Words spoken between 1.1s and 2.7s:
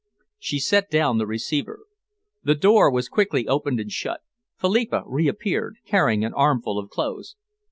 the receiver. The